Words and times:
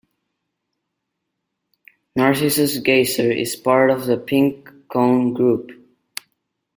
Narcissus 2.15 2.79
Geyser 2.79 3.29
is 3.31 3.55
part 3.55 3.91
of 3.91 4.07
the 4.07 4.17
Pink 4.17 4.67
Cone 4.91 5.31
Group. 5.35 5.69